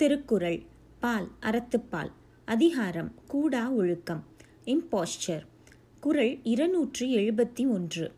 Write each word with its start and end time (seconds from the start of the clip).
திருக்குறள் 0.00 0.62
பால் 1.00 1.30
அறத்துப்பால் 1.40 2.10
அதிகாரம் 2.44 3.14
கூடா 3.26 3.70
ஒழுக்கம் 3.70 4.20
இம்போஸ்டர் 4.64 5.44
குறள் 6.00 6.38
இருநூற்றி 6.42 7.16
எழுபத்தி 7.16 7.68
ஒன்று. 7.68 8.12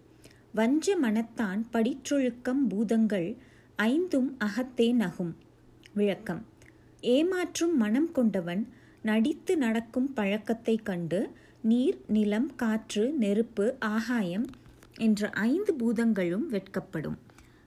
வஞ்ச 0.53 0.97
மனத்தான் 0.99 1.61
படிற்றொழுக்கம் 1.73 2.61
பூதங்கள் 2.69 3.37
ஐந்தும் 3.77 4.37
அகத்தே 4.39 4.93
நகும். 4.95 5.33
விளக்கம் 5.93 6.43
ஏமாற்றும் 7.03 7.75
மனம் 7.75 8.13
கொண்டவன் 8.13 8.69
நடித்து 9.03 9.57
நடக்கும் 9.57 10.13
பழக்கத்தை 10.13 10.77
கண்டு 10.77 11.31
நீர் 11.63 12.01
நிலம் 12.09 12.55
காற்று 12.57 13.13
நெருப்பு 13.13 13.79
ஆகாயம் 13.79 14.47
என்ற 14.97 15.31
ஐந்து 15.31 15.75
பூதங்களும் 15.75 16.47
வெட்கப்படும். 16.51 17.19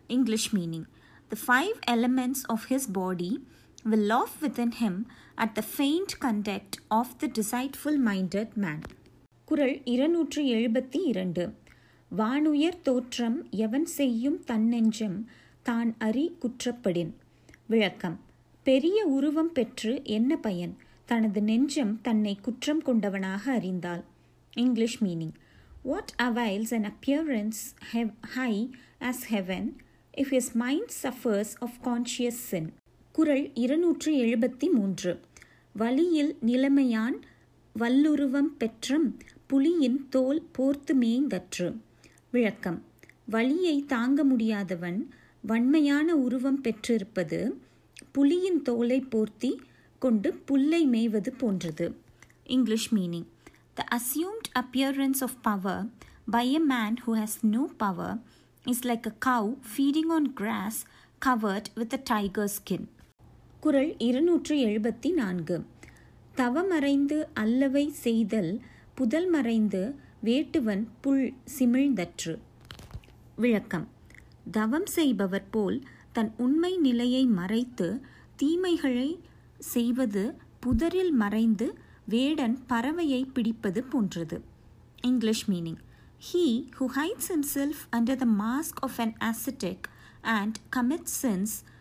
English 0.07 0.55
meaning 0.55 0.87
the 1.27 1.35
five 1.47 1.75
elements 1.91 2.45
of 2.47 2.67
his 2.69 2.91
body 2.93 3.45
will 3.84 4.04
laugh 4.06 4.34
within 4.42 4.72
him 4.72 4.94
at 5.36 5.54
the 5.54 5.62
faint 5.70 6.12
conduct 6.20 6.72
of 6.90 7.08
the 7.18 7.28
deceitful 7.28 7.96
minded 8.08 8.50
man. 8.56 8.78
குறள் 9.48 9.76
இருநூற்றி 9.84 10.42
எழுபத்தி 10.54 10.98
இரண்டு 11.04 11.44
வானுயர் 12.10 12.80
தோற்றம் 12.82 13.38
எவன் 13.56 13.86
செய்யும் 13.96 14.38
தன்னெஞ்சம் 14.44 15.18
தான் 15.62 15.90
அறி 15.98 16.24
குற்றப்படின் 16.40 17.12
விளக்கம் 17.66 18.18
பெரிய 18.66 18.98
உருவம் 19.06 19.52
பெற்று 19.52 19.92
என்ன 20.10 20.36
பயன் 20.36 20.74
தனது 21.04 21.40
நெஞ்சம் 21.40 21.94
தன்னை 22.00 22.34
குற்றம் 22.40 22.82
கொண்டவனாக 22.82 23.44
அறிந்தால் 23.52 24.02
English 24.56 24.98
meaning 25.02 25.34
what 25.82 26.12
avails 26.18 26.74
an 26.74 26.88
appearance 26.92 27.60
high 28.34 28.52
as 29.00 29.24
heaven 29.30 29.68
if 30.14 30.32
his 30.32 30.48
mind 30.56 30.92
suffers 31.02 31.54
of 31.60 31.78
conscious 31.84 32.42
sin 32.42 32.70
குறள் 33.15 33.51
இருநூற்றி 33.53 34.11
எழுபத்தி 34.21 34.71
மூன்று 34.71 35.19
வலியில் 35.73 36.37
நிலைமையான் 36.45 37.17
வல்லுருவம் 37.79 38.49
பெற்றம் 38.57 39.17
புலியின் 39.49 39.99
தோல் 40.09 40.41
போர்த்து 40.51 40.95
மேய்ந்தற்று. 40.95 41.77
விளக்கம். 42.31 42.83
வலியை 43.25 43.85
தாங்க 43.85 44.23
முடியாதவன் 44.23 45.09
வன்மையான 45.41 46.15
உருவம் 46.15 46.61
பெற்றிருப்பது 46.61 47.39
புலியின் 48.17 48.61
தோலை 48.61 48.99
போர்த்தி 49.01 49.51
கொண்டு 49.99 50.33
புல்லை 50.45 50.87
மேய்வது 50.87 51.29
போன்றது. 51.37 51.95
English 52.43 52.93
meaning. 52.93 53.29
The 53.73 53.85
assumed 53.95 54.49
appearance 54.59 55.21
of 55.21 55.37
power 55.41 55.85
by 56.31 56.53
a 56.53 56.59
man 56.59 56.97
who 57.07 57.09
has 57.09 57.39
no 57.41 57.69
power 57.77 58.17
is 58.65 58.87
like 58.87 59.07
a 59.11 59.15
cow 59.25 59.57
feeding 59.71 60.11
on 60.11 60.33
grass 60.33 60.81
covered 61.25 61.71
with 61.75 61.93
a 61.93 62.01
tiger 62.03 62.51
skin 62.57 62.87
குரல் 63.63 63.97
இருநூற்று 63.97 64.55
எழுபத்தி 64.55 65.13
நான்கு 65.13 65.65
தவமறைந்து 66.35 67.27
அல்லவை 67.33 67.89
செய்தல் 67.89 68.61
புதல் 68.95 69.29
மறைந்து 69.29 69.95
வேட்டுவன் 70.23 70.87
புல் 71.01 71.33
சிமிழ்ந்தற்று. 71.59 72.37
விளக்கம். 73.35 73.87
தவம் 74.51 74.85
செய்பவர் 74.85 75.49
போல் 75.49 75.81
தன் 76.11 76.33
உண்மை 76.37 76.77
நிலையை 76.77 77.25
மறைத்து 77.25 78.01
தீமைகளை 78.35 79.19
செய்வது 79.59 80.33
புதரில் 80.59 81.11
மறைந்து 81.11 81.77
வேடன் 82.05 82.59
பறவையை 82.69 83.25
பிடிப்பது 83.33 83.83
போன்றது. 83.83 84.41
English 85.01 85.51
meaning. 85.51 85.77
He 86.33 86.69
who 86.79 86.85
hides 86.95 87.29
himself 87.29 87.95
under 87.95 88.15
the 88.15 88.25
mask 88.25 88.79
of 88.79 88.99
an 88.99 89.13
ascetic 89.19 89.79
and 90.21 90.57
commit 90.75 91.05
sins 91.21 91.71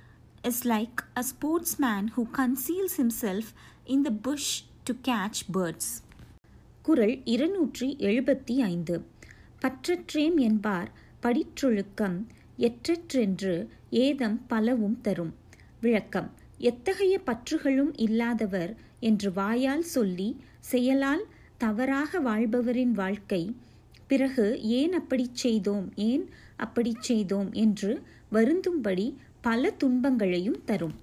is 0.44 0.64
like 0.64 1.02
a 1.16 1.22
sportsman 1.22 2.08
who 2.08 2.26
conceals 2.28 2.94
himself 2.94 3.52
in 3.86 4.02
the 4.02 4.10
bush 4.20 4.46
to 4.84 4.94
catch 5.02 5.38
birds. 5.48 5.86
குரல் 6.82 7.14
இருநூற்றி 7.24 7.88
எழுபத்தி 8.00 8.54
ஐந்து 8.64 8.94
பற்றற்றேம் 9.62 10.38
என்பார் 10.40 10.88
படிற்றொழுக்கம் 11.22 12.16
எற்றற்றென்று 12.58 13.54
ஏதம் 13.98 14.38
பலவும் 14.46 14.98
தரும் 15.00 15.32
விளக்கம் 15.80 16.30
எத்தகைய 16.70 17.14
பற்றுகளும் 17.26 17.92
இல்லாதவர் 17.98 18.72
என்று 19.00 19.30
வாயால் 19.32 19.86
சொல்லி 19.94 20.30
செயலால் 20.70 21.24
தவறாக 21.58 22.20
வாழ்பவரின் 22.20 22.94
வாழ்க்கை 22.94 23.42
பிறகு 24.06 24.46
ஏன் 24.72 24.94
அப்படி 24.94 25.26
செய்தோம் 25.42 25.86
ஏன் 26.02 26.24
அப்படி 26.56 26.92
செய்தோம் 27.00 27.52
என்று 27.64 27.92
வருந்தும்படி 28.32 29.06
பல 29.41 29.71
துன்பங்களையும் 29.81 30.59
தரும் 30.65 30.95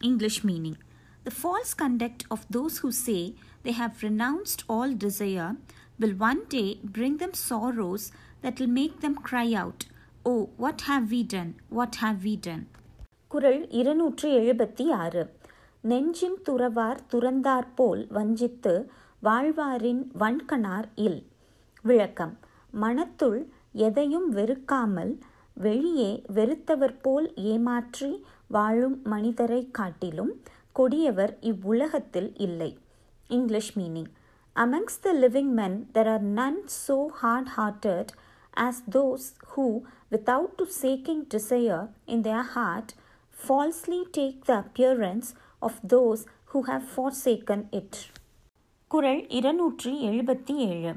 English 0.00 0.40
meaning 0.46 0.78
the 1.24 1.32
false 1.38 1.74
conduct 1.82 2.24
of 2.28 2.44
those 2.56 2.76
who 2.82 2.90
say 3.00 3.16
they 3.64 3.72
have 3.80 4.02
renounced 4.02 4.64
all 4.70 4.94
desire 5.04 5.54
will 5.98 6.18
one 6.22 6.40
day 6.48 6.64
bring 6.92 7.18
them 7.18 7.36
sorrows 7.44 8.06
that 8.42 8.60
will 8.60 8.74
make 8.74 8.96
them 9.00 9.18
cry 9.30 9.48
out 9.56 9.84
oh 10.24 10.34
what 10.58 10.84
have 10.86 11.04
we 11.08 11.22
done 11.32 11.52
what 11.70 11.98
have 12.00 12.18
we 12.20 12.34
done 12.42 12.64
குரல் 13.28 13.60
இருநூற்றி 13.72 14.28
எழுபத்தி 14.36 14.86
ஆறு 14.98 15.22
நெஞ்சின் 15.84 16.38
துறவார் 16.46 17.02
துறந்தார் 17.12 17.68
போல் 17.74 18.02
வஞ்சித்து 18.10 18.74
வாழ்வாரின் 19.22 20.02
வன்கணார் 20.18 20.88
இல் 20.98 21.20
விளக்கம் 21.84 22.34
மனத்துள் 22.74 23.38
எதையும் 23.80 24.28
வெறுக்காமல் 24.32 25.12
வெளியே 25.56 26.10
வெறுத்தவர் 26.34 26.96
போல் 27.00 27.28
ஏமாற்றி 27.46 28.10
வாழும் 28.48 28.96
மனிதரை 29.06 29.60
காட்டிலும் 29.70 30.32
கொடியவர் 30.76 31.32
இவ்வுலகத்தில் 31.42 32.30
இல்லை 32.38 32.70
English 33.30 33.72
meaning 33.76 34.10
amongst 34.56 35.00
the 35.00 35.12
living 35.18 35.52
men 35.54 35.76
there 35.92 36.10
are 36.12 36.24
none 36.34 36.60
so 36.78 36.96
hard 37.20 37.50
hearted 37.56 38.10
as 38.60 38.80
those 38.90 39.26
who 39.52 39.66
without 40.12 40.56
to 40.56 40.66
forsaking 40.80 41.22
desire 41.34 41.84
in 42.06 42.22
their 42.22 42.48
heart 42.54 42.92
falsely 43.36 44.00
take 44.16 44.40
the 44.46 44.54
appearance 44.62 45.28
of 45.62 45.78
those 45.92 46.22
who 46.52 46.60
have 46.68 46.86
forsaken 47.24 47.64
it 47.72 47.98
குரல் 48.90 49.22
இருநூற்றி 49.32 49.92
எழுபத்தி 50.06 50.54
ஏழு 50.68 50.92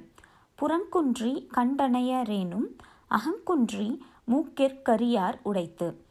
புறங்குன்றி 0.60 1.34
கண்டனையரேனும் 1.56 2.68
அகங்குன்றி 3.12 3.90
மூக்கிற்கரியார் 4.31 5.35
உடைத்து. 5.43 6.05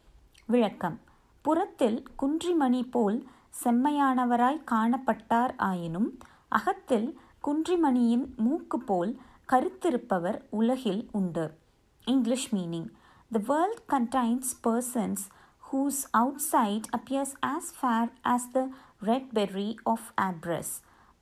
விளக்கம். 0.46 1.00
புறத்தில் 1.42 2.04
குன்றிமணி 2.22 2.90
போல் 2.90 3.26
செம்மையானவராய் 3.64 4.64
காணப்பட்டார் 4.70 5.54
ஆயினும் 5.56 6.18
அகத்தில் 6.48 7.18
குன்றிமணியின் 7.44 8.34
மூக்கு 8.36 8.80
போல் 8.80 9.20
கருத்திருப்பவர் 9.48 10.40
உலகில் 10.48 11.08
உண்டு. 11.12 11.58
English 12.04 12.54
meaning 12.54 12.88
the 13.32 13.40
world 13.46 13.82
contains 13.88 14.52
persons 14.62 15.24
whose 15.72 15.98
outside 16.18 16.82
appears 16.96 17.32
as 17.40 17.74
fair 17.82 18.12
as 18.22 18.42
the 18.54 18.62
red 19.02 19.24
berry 19.34 19.76
of 19.84 19.98
Abras, 20.20 20.70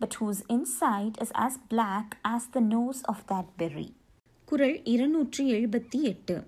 but 0.01 0.11
whose 0.21 0.43
inside 0.49 1.15
is 1.17 1.31
as 1.33 1.57
black 1.71 2.09
as 2.23 2.43
the 2.55 2.61
nose 2.61 3.01
of 3.07 3.17
that 3.29 3.45
berry. 3.59 3.95
குரல் 4.45 4.85
இருநூற்றி 4.85 5.53
எழுபத்தி 5.53 6.01
எட்டு. 6.03 6.47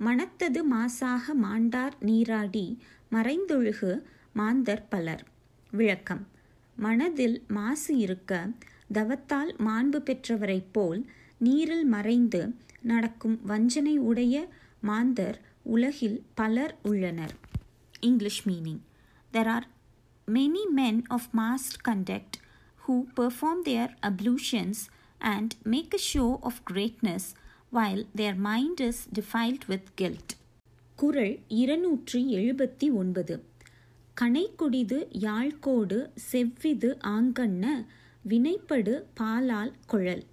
மனத்தது 0.00 0.60
மாசாக 0.72 1.34
மாண்டார் 1.42 1.96
நீராடி 2.00 2.66
மறைந்தொழுகு 3.12 3.90
மாந்தர் 4.32 4.88
பலர். 4.88 5.24
விளக்கம். 5.72 6.24
மனதில் 6.76 7.44
மாசு 7.48 7.96
இருக்க 7.96 8.32
தவத்தால் 8.92 9.52
மாண்பு 9.58 9.98
பெற்றவரைப் 9.98 10.72
போல் 10.72 11.00
நீரில் 11.38 11.84
மறைந்து 11.84 12.40
நடக்கும் 12.82 13.36
வஞ்சனை 13.42 13.96
உடைய 13.96 14.36
மாந்தர் 14.80 15.38
உலகில் 15.62 16.18
பலர் 16.34 16.74
உள்ளனர். 16.82 17.34
English 18.00 18.48
meaning. 18.48 18.82
There 19.32 19.46
are 19.46 19.68
many 20.28 20.64
men 20.70 21.02
of 21.08 21.28
most 21.36 21.78
conduct 21.88 22.36
who 22.84 22.96
perform 23.16 23.62
their 23.62 23.92
ablutions 24.02 24.82
and 25.18 25.54
make 25.64 25.94
a 25.94 26.02
show 26.12 26.26
of 26.40 26.60
greatness 26.70 27.28
while 27.72 28.06
their 28.16 28.36
mind 28.44 28.80
is 28.80 28.92
defiled 29.14 29.58
with 29.68 29.82
guilt. 30.00 30.28
குரல் 30.96 31.38
இருநூற்றி 31.48 32.34
எழுபத்தி 32.34 32.92
ஒன்பது. 32.92 33.44
கனைக்கொடிது 34.20 35.06
யாழ்கோடு 35.10 36.10
செவ்விது 36.32 36.96
ஆங்கண்ண 37.04 37.86
வினைப்படு 38.28 39.02
பாலால் 39.20 39.72
குழல். 39.86 40.24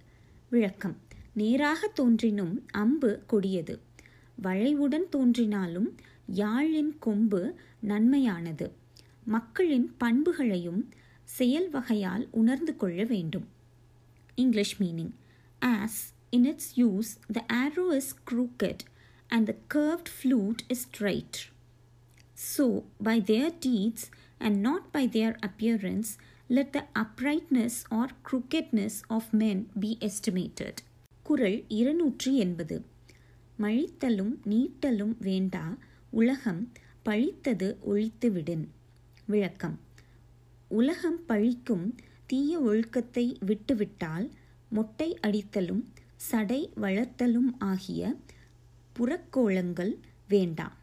விளக்கம். 0.50 0.96
நேராக 1.32 1.86
தோன்றினும் 1.86 2.66
அம்பு 2.70 3.22
கொடியது. 3.26 3.80
வளைவுடன் 4.42 5.08
தோன்றினாலும் 5.08 5.96
யாழின் 6.34 6.98
கொம்பு 6.98 7.54
நன்மையானது. 7.82 8.70
மக்களின் 9.24 9.94
பண்புகளையும் 9.98 10.88
செயல் 11.24 11.70
வகையால் 11.70 12.28
உணர்ந்து 12.30 12.76
கொள்ள 12.76 13.04
வேண்டும். 13.04 13.48
English 14.34 14.82
meaning. 14.82 15.10
As 15.60 16.19
in 16.31 16.45
its 16.45 16.65
use 16.77 17.11
the 17.29 17.43
arrow 17.53 17.89
is 17.91 18.13
crooked 18.25 18.79
and 19.29 19.47
the 19.47 19.57
curved 19.67 20.09
flute 20.09 20.63
is 20.69 20.81
straight. 20.81 21.35
So, 22.37 22.65
by 22.99 23.17
their 23.21 23.49
deeds, 23.61 24.03
and 24.39 24.61
not 24.61 24.91
by 24.91 25.05
their 25.07 25.33
appearance, 25.41 26.09
let 26.49 26.73
the 26.73 26.83
uprightness 26.95 27.75
or 27.89 28.07
crookedness 28.23 28.95
of 29.09 29.33
men 29.33 29.59
be 29.79 29.91
estimated. 30.01 30.75
குறள் 31.25 31.57
இருநூற்றி 31.69 32.31
எண்பது 32.37 32.75
மழித்தலும் 33.59 34.33
நீட்டலும் 34.45 35.15
வேண்டா 35.19 35.65
உலகம் 36.13 36.61
பழித்தது 37.05 37.67
ஒழித்துவிடின் 37.87 38.65
விளக்கம் 39.25 39.77
உலகம் 40.71 41.19
பழிக்கும் 41.27 41.85
தீய 42.25 42.59
ஒழுக்கத்தை 42.59 43.25
விட்டுவிட்டால் 43.45 44.27
மொட்டை 44.69 45.09
அடித்தலும் 45.27 45.83
சடை 46.19 46.69
வளர்த்தலும் 46.81 47.51
ஆகிய 47.59 48.15
புறக்கோளங்கள் 48.99 49.93
வேண்டாம் 50.27 50.77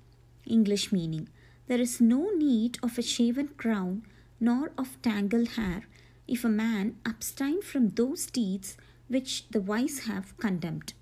English 0.44 0.94
meaning 0.94 1.28
There 1.68 1.80
is 1.80 2.00
no 2.02 2.30
need 2.38 2.78
of 2.82 2.98
a 2.98 3.02
shaven 3.02 3.48
crown 3.56 4.02
nor 4.40 4.72
of 4.76 4.88
tangled 5.02 5.48
hair 5.48 5.82
if 6.28 6.44
a 6.44 6.48
man 6.48 6.96
abstain 7.04 7.62
from 7.62 7.88
those 7.90 8.26
deeds 8.26 8.76
which 9.08 9.48
the 9.50 9.60
wise 9.60 9.98
have 10.00 10.36
condemned. 10.38 10.92